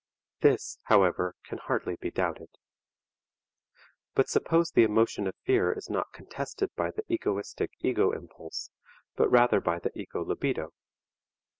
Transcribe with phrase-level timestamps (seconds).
[0.39, 2.49] This, however, can hardly be doubted.
[4.15, 8.71] But suppose the emotion of fear is not contested by the egoistic ego impulse,
[9.15, 10.73] but rather by the ego libido?